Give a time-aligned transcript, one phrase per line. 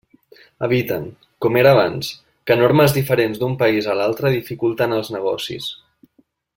[0.67, 1.03] Eviten,
[1.45, 2.09] com era abans,
[2.51, 5.71] que normes diferents d'un país a l'altre dificulten els negocis.